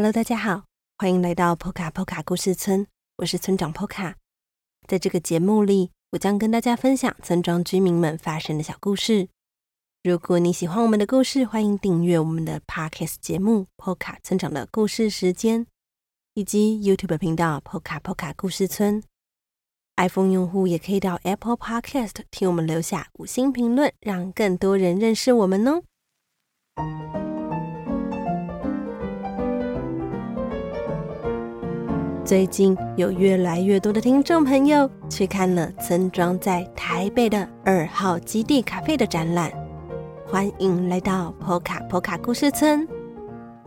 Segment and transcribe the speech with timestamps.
[0.00, 0.64] Hello，大家好，
[0.96, 2.86] 欢迎来到波卡波卡故事村，
[3.18, 4.16] 我是村长波卡。
[4.88, 9.28] 在这个节目里，我将跟大家分享村庄居民们发生的小故事。
[10.02, 15.66] 如果你喜欢我们的故事，欢迎订阅我们的 Podcast 节目《波卡村长的故事时间》，
[16.32, 19.02] 以及 YouTube 频道《波卡波卡故事村》。
[19.98, 25.82] iPhone 用户也可以到 Apple Podcast 替我们留下五星评论，让更多人认识我们哦。
[32.30, 39.50] 最近有越来越多的听众朋友去看了村庄在台北的二号基地咖啡的展览，
[40.28, 42.86] 欢迎来到波卡波卡故事村，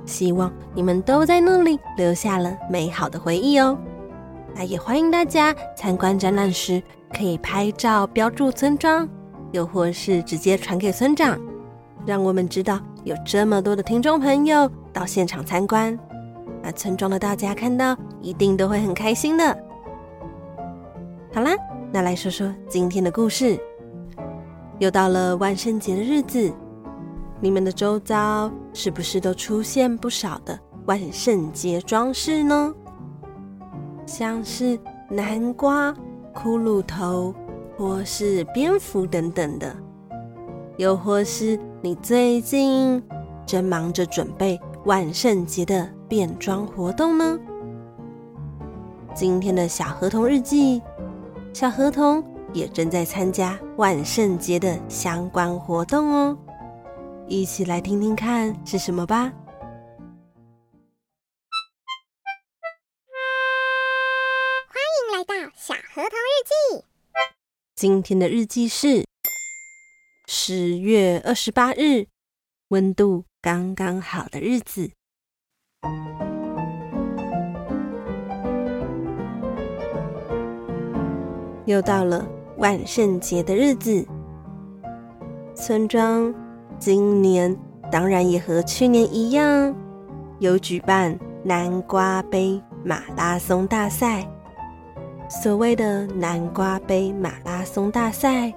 [0.05, 3.78] 希望你们都在那里留下了美好的回忆哦。
[4.55, 9.05] 那也欢迎大家参观展览时可以拍照标注村庄，
[9.52, 11.38] 又或是直接传给村长，
[12.05, 16.00] 让我们知道有这么多的听众朋友到现场参观。
[16.64, 19.44] 那村庄的大家看到，一定都会很开心的。
[21.33, 21.52] 好啦，
[21.92, 23.59] 那来说说今天的故事。
[24.80, 26.52] 又到了万圣节的日子，
[27.42, 32.73] 你们的周遭是不是都出现不少的万圣节装饰呢？
[34.05, 35.94] 像是南瓜、
[36.33, 37.36] 骷髅头，
[37.77, 39.75] 或是蝙蝠等等的，
[40.77, 43.02] 又或是你最近
[43.45, 47.39] 正忙着准备万圣节的变装活动呢？
[49.16, 50.81] 今天的小河童日记，
[51.53, 56.38] 小河童也正在参加万圣节的相关活动哦，
[57.30, 59.31] 一起来听听看是什么吧。
[64.67, 66.83] 欢迎来到小河童日记。
[67.73, 69.05] 今天的日记是
[70.27, 72.08] 十月二十八日，
[72.67, 74.89] 温度刚刚好的日子。
[81.65, 82.26] 又到了
[82.59, 84.08] 万圣节的日子，
[85.54, 86.33] 村庄
[86.80, 87.54] 今年
[87.92, 89.75] 当然也和去年一样，
[90.39, 94.25] 有举办南瓜杯马拉松大赛。
[95.27, 98.54] 所谓的南瓜杯马拉松大赛，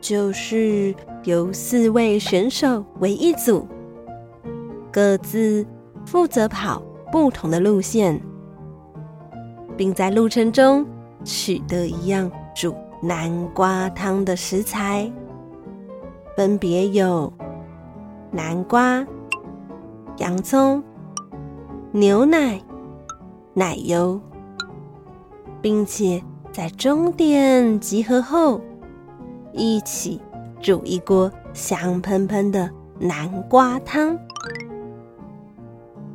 [0.00, 3.68] 就是由四位选手为一组，
[4.92, 5.66] 各自
[6.04, 8.20] 负责跑不同的路线，
[9.76, 10.86] 并在路程中，
[11.24, 15.10] 取得一样煮南瓜汤的食材，
[16.36, 17.32] 分别有
[18.30, 19.06] 南瓜、
[20.18, 20.82] 洋葱、
[21.90, 22.60] 牛奶、
[23.54, 24.20] 奶油，
[25.62, 26.22] 并且
[26.52, 28.60] 在终点集合后，
[29.52, 30.20] 一起
[30.60, 34.18] 煮一锅香喷喷的南瓜汤。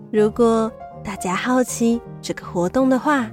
[0.09, 0.71] 如果
[1.03, 3.29] 大家好奇这个活动的话，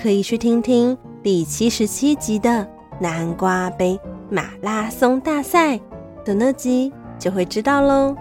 [0.00, 2.64] 可以去听听第七十七集的
[3.00, 3.98] 南瓜杯
[4.30, 5.76] 马拉松大赛
[6.24, 8.14] 的那集，就会知道喽。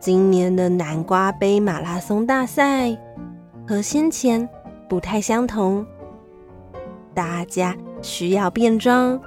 [0.00, 2.98] 今年的南瓜杯马拉松大赛
[3.64, 4.48] 和先前
[4.88, 5.86] 不太相同，
[7.14, 9.20] 大家需要变装，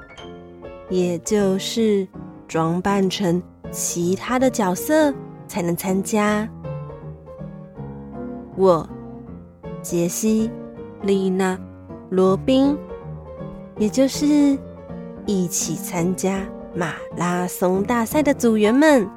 [0.90, 2.06] 也就是
[2.50, 3.41] 装扮成
[3.72, 5.13] 其他的角色
[5.47, 6.46] 才能参加。
[8.61, 8.88] 我，
[9.81, 10.49] 杰西。
[11.03, 11.57] 丽娜、
[12.11, 12.77] 罗宾，
[13.77, 14.55] 也就是
[15.25, 16.44] 一起参加
[16.75, 19.09] 马拉松大赛的组员们，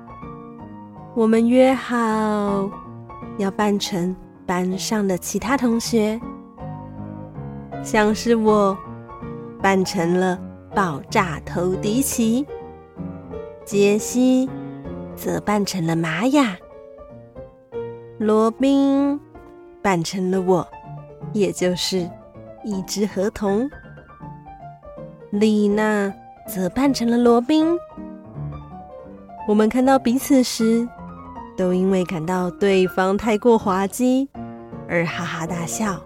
[1.14, 2.70] 我们约好
[3.36, 4.16] 要扮成
[4.46, 6.18] 班上的其他同学，
[7.82, 8.74] 像是我
[9.60, 10.40] 扮成了
[10.74, 12.46] 爆炸头迪奇，
[13.62, 14.48] 杰西
[15.14, 16.56] 则扮成了玛雅，
[18.16, 19.20] 罗宾
[19.84, 20.66] 扮成了我。
[21.34, 22.08] 也就是
[22.64, 23.68] 一只河童，
[25.30, 26.12] 丽娜
[26.46, 27.76] 则扮成了罗宾。
[29.46, 30.88] 我们看到彼此时，
[31.56, 34.28] 都因为感到对方太过滑稽
[34.88, 36.00] 而哈哈大笑。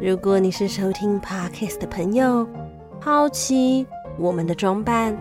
[0.00, 2.46] 如果你是收听 Podcast 的朋友，
[3.00, 3.86] 好奇
[4.18, 5.16] 我们的装扮，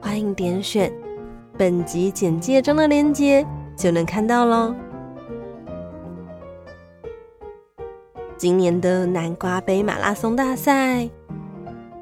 [0.00, 0.92] 欢迎点选
[1.58, 3.46] 本集简介中的链接，
[3.76, 4.74] 就能看到喽。
[8.38, 11.08] 今年的南瓜杯马拉松大赛，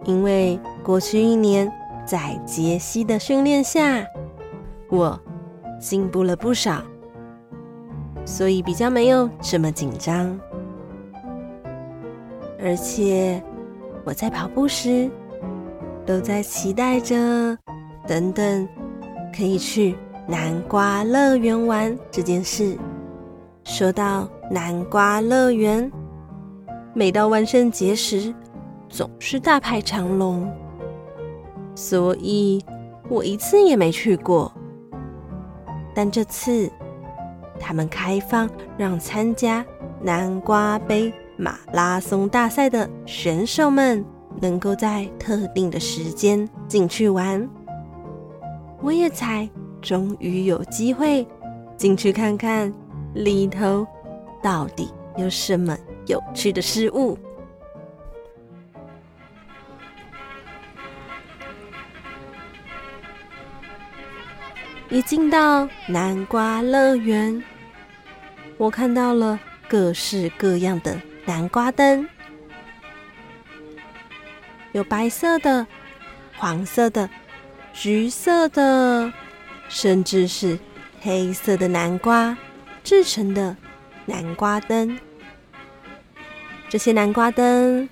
[0.04, 1.72] 因为过去一年
[2.04, 4.04] 在杰西的训练下，
[4.90, 5.18] 我
[5.80, 6.82] 进步了不少，
[8.24, 10.38] 所以比较没有这么紧张。
[12.60, 13.40] 而且
[14.04, 15.08] 我在跑步时，
[16.04, 17.56] 都在期待着，
[18.08, 18.68] 等等
[19.36, 19.94] 可以去
[20.26, 22.76] 南瓜乐园玩这件事。
[23.62, 25.90] 说到南瓜乐园，
[26.96, 28.32] 每到万圣节时，
[28.88, 30.48] 总是大排长龙，
[31.74, 32.64] 所以
[33.08, 34.52] 我一次也没去过。
[35.92, 36.70] 但这次，
[37.58, 38.48] 他们开放
[38.78, 39.66] 让参加
[40.00, 44.04] 南瓜杯马拉松大赛的选手们，
[44.40, 47.48] 能够在特定的时间进去玩。
[48.80, 49.48] 我也才
[49.82, 51.26] 终于有机会
[51.76, 52.72] 进去看看。
[53.14, 53.86] 里头
[54.42, 57.18] 到底有什么有趣的事物？
[64.90, 67.42] 一进到南瓜乐园，
[68.56, 72.08] 我看到了各式各样的南瓜灯，
[74.72, 75.66] 有白色的、
[76.36, 77.10] 黄色的、
[77.72, 79.12] 橘色的，
[79.68, 80.58] 甚至是
[81.00, 82.36] 黑色的南瓜。
[82.84, 83.56] 制成的
[84.04, 84.96] 南瓜灯，
[86.68, 87.88] 这些南瓜灯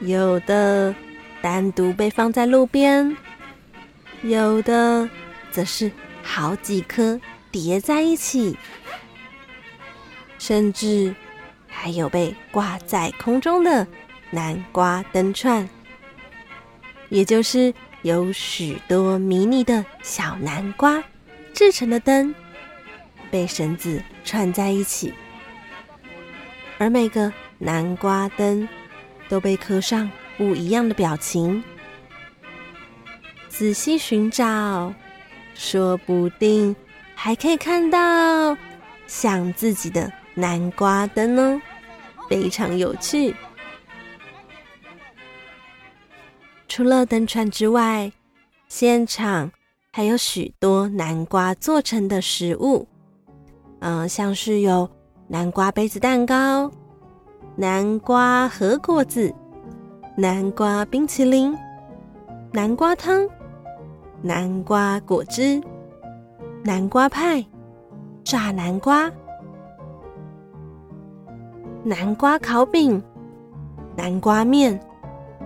[0.00, 0.94] 有的
[1.42, 3.16] 单独被放在路边，
[4.22, 5.08] 有的
[5.50, 5.90] 则是
[6.22, 7.20] 好几颗
[7.50, 8.56] 叠在一起，
[10.38, 11.14] 甚至
[11.66, 13.86] 还有被挂在空中的
[14.30, 15.68] 南瓜灯串，
[17.08, 21.02] 也就是有许多迷你的小南瓜
[21.52, 22.34] 制成的灯。
[23.30, 25.14] 被绳子串在一起，
[26.78, 27.32] 而每个
[27.62, 28.66] 南瓜灯
[29.28, 31.62] 都被刻上不一样的表情。
[33.48, 34.92] 仔细寻找，
[35.54, 36.74] 说不定
[37.14, 38.56] 还可以看到
[39.06, 41.60] 像自己的南瓜灯哦，
[42.30, 43.36] 非常有趣。
[46.66, 48.10] 除了灯串之外，
[48.68, 49.52] 现场
[49.92, 52.88] 还有许多南瓜做成的食物。
[53.80, 54.88] 嗯，像是有
[55.28, 56.70] 南瓜杯子蛋糕、
[57.56, 59.32] 南瓜和果子、
[60.16, 61.56] 南瓜冰淇淋、
[62.52, 63.28] 南瓜汤、
[64.22, 65.60] 南瓜果汁、
[66.64, 67.44] 南瓜派、
[68.24, 69.10] 炸南瓜、
[71.82, 73.02] 南瓜烤饼、
[73.96, 74.78] 南瓜面、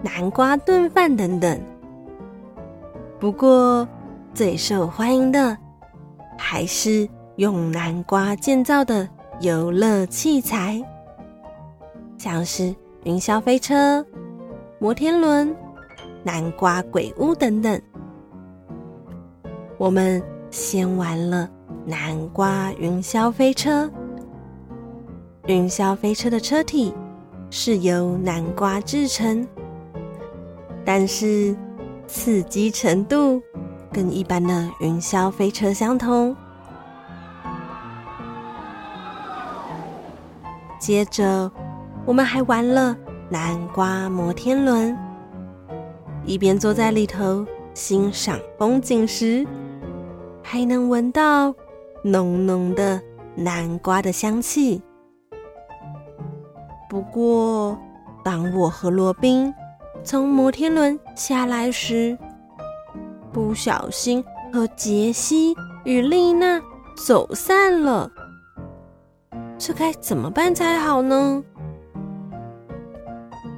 [0.02, 1.60] 南瓜炖饭等等。
[3.18, 3.88] 不过，
[4.32, 5.56] 最受欢迎的
[6.38, 7.08] 还是。
[7.36, 9.08] 用南瓜建造的
[9.40, 10.80] 游乐器材，
[12.24, 14.02] 像是云霄飞车、
[14.78, 15.54] 摩天轮、
[16.22, 17.78] 南瓜鬼屋等等。
[19.76, 21.46] 我们先玩了
[21.84, 23.90] 南瓜云霄飞车。
[25.48, 26.94] 云霄飞车的车体
[27.50, 29.46] 是由南瓜制成，
[30.82, 31.54] 但是
[32.06, 33.38] 刺激程度
[33.92, 36.34] 跟一般的云霄飞车相同。
[40.80, 41.52] 接着，
[42.06, 42.96] 我们还玩了
[43.28, 44.96] 南瓜摩天轮。
[46.24, 49.46] 一边坐在里头欣赏风景时，
[50.42, 51.54] 还能闻到
[52.02, 53.00] 浓浓的
[53.34, 54.82] 南瓜的香气。
[56.88, 57.78] 不过，
[58.22, 59.52] 当我和罗宾
[60.02, 62.16] 从摩天轮下来时，
[63.32, 66.60] 不小心和杰西与丽娜
[66.96, 68.10] 走散了。
[69.58, 71.42] 这该怎么办才好呢？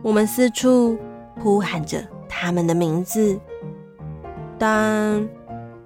[0.07, 0.97] 我们四处
[1.43, 3.41] 呼喊着他们的名字，
[4.57, 5.29] 但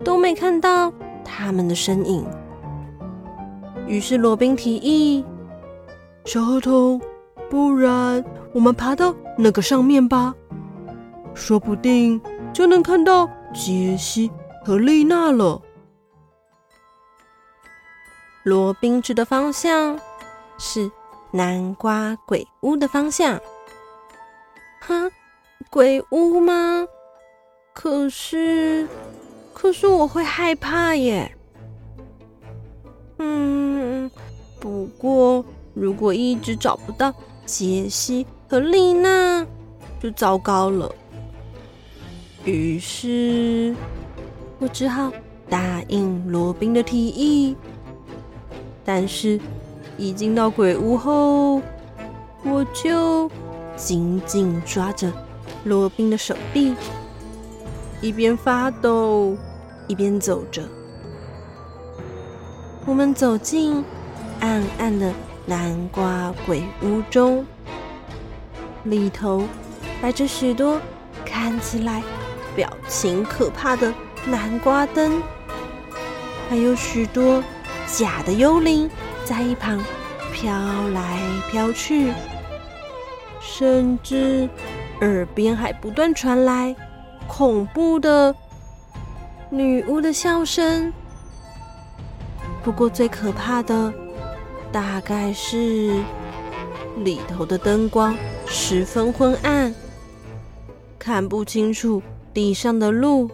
[0.05, 0.93] 都没看到
[1.25, 2.27] 他们的身影。
[3.87, 5.25] 于是罗宾提议
[6.27, 7.01] ：“小河童，
[7.49, 8.23] 不然
[8.53, 10.35] 我们爬到那个上面吧，
[11.33, 12.21] 说不定
[12.53, 14.31] 就能看到杰西
[14.63, 15.63] 和丽娜了。”
[18.45, 19.99] 罗宾指的方向。
[20.63, 20.91] 是
[21.31, 23.41] 南瓜鬼屋的方向。
[24.91, 25.09] 哈，
[25.71, 26.85] 鬼屋吗？
[27.73, 28.89] 可是，
[29.55, 31.31] 可是我会害怕耶。
[33.19, 34.11] 嗯，
[34.59, 35.45] 不过
[35.75, 37.15] 如果一直找不到
[37.47, 39.47] 杰西和丽娜，
[40.03, 40.93] 就糟糕了。
[42.45, 43.73] 于是，
[44.59, 45.13] 我只好
[45.49, 47.55] 答应罗宾的提议。
[48.85, 49.39] 但是。
[49.99, 51.61] 一进到鬼屋后，
[52.43, 53.31] 我就
[53.81, 55.11] 紧紧抓着
[55.65, 56.75] 罗宾的手臂，
[58.03, 59.35] 一边发抖
[59.87, 60.63] 一边走着。
[62.85, 63.83] 我们走进
[64.41, 65.11] 暗暗的
[65.47, 67.47] 南瓜鬼屋中，
[68.85, 69.45] 里头
[70.03, 70.79] 摆着许多
[71.25, 72.03] 看起来
[72.55, 73.93] 表情可怕的
[74.27, 75.23] 南瓜灯，
[76.51, 77.43] 还有许多
[77.87, 78.91] 假的幽灵
[79.25, 79.83] 在一旁
[80.33, 80.53] 飘
[80.89, 81.19] 来
[81.51, 82.13] 飘去，
[83.61, 84.49] 甚至
[85.03, 86.75] 耳边还不断传来
[87.29, 88.35] 恐怖的
[89.51, 90.91] 女巫的笑声。
[92.63, 93.93] 不过最可怕的，
[94.73, 95.93] 大概是
[97.05, 99.75] 里头的灯光十分昏暗，
[100.99, 102.03] 看不清楚
[102.33, 103.31] 地上的路，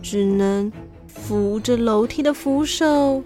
[0.00, 0.70] 只能
[1.08, 3.20] 扶着楼梯的扶手，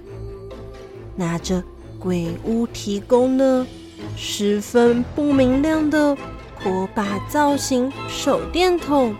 [1.15, 1.63] 拿着
[1.99, 3.67] 鬼屋提供的
[4.17, 6.17] 十分不明亮的
[6.63, 9.15] 火把造型手电筒，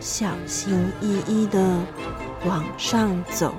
[0.00, 1.78] 小心翼翼的
[2.46, 3.54] 往上走。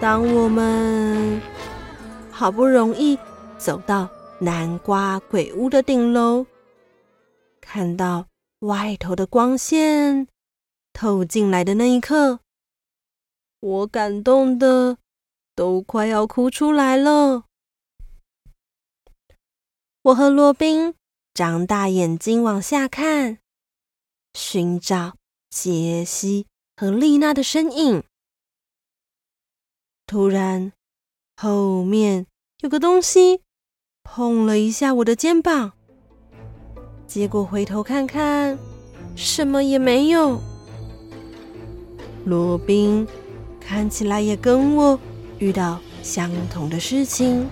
[0.00, 1.40] 当我们
[2.30, 3.18] 好不容易
[3.56, 4.08] 走到
[4.40, 6.46] 南瓜鬼屋的顶楼，
[7.60, 8.26] 看到
[8.60, 10.26] 外头的光线
[10.92, 12.40] 透进来的那一刻，
[13.60, 14.96] 我感动的
[15.54, 17.44] 都快要哭出来了。
[20.02, 20.94] 我和罗宾
[21.32, 23.38] 张大眼睛往下看，
[24.34, 25.16] 寻找
[25.50, 28.02] 杰西和丽娜的身影。
[30.06, 30.72] 突然，
[31.36, 32.26] 后面
[32.60, 33.42] 有个东西
[34.02, 35.72] 碰了一下我的肩膀，
[37.06, 38.58] 结果回头看看，
[39.14, 40.40] 什么也没有。
[42.24, 43.06] 罗宾
[43.60, 44.98] 看起来也跟我
[45.42, 47.48] 遇到相同的事情，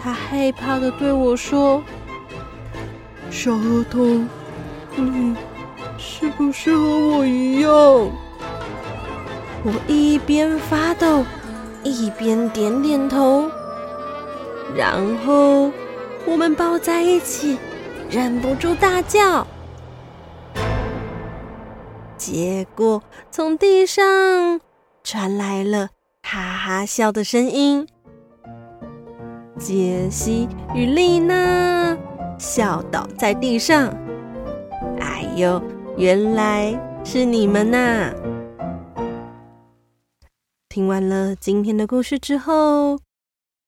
[0.00, 1.82] 他害怕的对我说
[3.28, 4.28] ：“小河童，
[4.94, 5.34] 你
[5.98, 7.70] 是不是和我一样？”
[9.66, 11.24] 我一边发抖，
[11.82, 13.50] 一边点点头，
[14.76, 14.94] 然
[15.26, 15.72] 后
[16.24, 17.58] 我们抱在一起，
[18.08, 19.44] 忍不住大叫。
[22.16, 23.02] 结果
[23.32, 24.60] 从地上
[25.04, 25.90] 传来了
[26.22, 27.86] 哈哈笑的声音。
[29.58, 31.96] 杰西与丽娜
[32.38, 33.94] 笑倒在地上。
[34.98, 35.62] 哎呦，
[35.98, 36.72] 原来
[37.04, 38.14] 是你们呐、
[40.70, 42.98] 听完了今天的故事之后，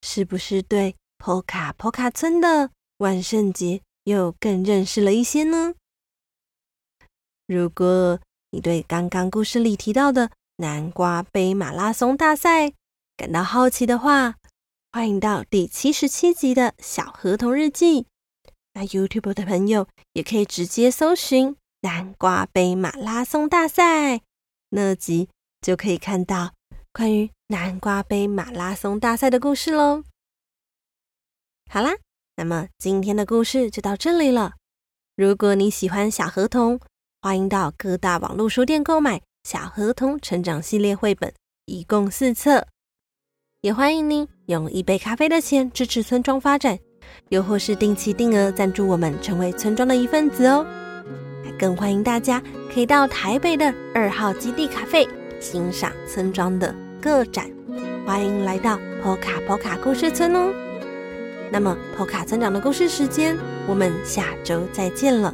[0.01, 5.75] 是不是对波卡波卡村的万圣节又更认识了一些呢？
[7.47, 8.19] 如果
[8.53, 12.73] 你对刚刚故事里提到的南瓜杯马拉松大赛
[13.15, 14.37] 感到好奇的话，
[14.91, 18.07] 欢迎到第七十七集的小河童日记。
[18.73, 24.23] 那 YouTube 的朋友也可以直接搜寻南瓜杯马拉松大赛，
[24.71, 25.29] 那集
[25.61, 26.55] 就可以看到。
[26.91, 30.05] 关于南瓜杯马拉松大赛的故事喽。
[31.71, 31.93] 好啦，
[32.37, 34.55] 那么今天的故事就到这里了。
[35.17, 36.81] 如果你喜欢小河童，
[37.21, 41.33] 欢迎到各大网络书店购买《小河童成长系列》绘本，
[41.67, 42.67] 一共四册。
[43.61, 46.77] 也欢迎您用一杯咖啡的钱支持村庄发展，
[47.29, 50.67] 又或是定期定额赞助我们，成为村庄的一份子哦。
[51.57, 52.43] 更欢迎大家
[52.75, 56.75] 可以到台北的二号基地咖啡欣赏村庄的。
[57.01, 57.49] 个展，
[58.05, 60.53] 欢迎来到波卡波卡故事村哦。
[61.53, 63.39] 那么，波卡村长的故事时间，
[63.69, 65.33] 我们下周再见了。